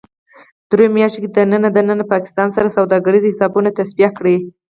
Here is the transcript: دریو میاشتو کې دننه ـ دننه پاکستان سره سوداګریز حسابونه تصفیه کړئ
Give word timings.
دریو 0.69 0.93
میاشتو 0.95 1.21
کې 1.23 1.29
دننه 1.35 1.69
ـ 1.71 1.73
دننه 1.75 2.05
پاکستان 2.13 2.47
سره 2.55 2.75
سوداګریز 2.77 3.23
حسابونه 3.29 3.69
تصفیه 3.79 4.09
کړئ 4.17 4.37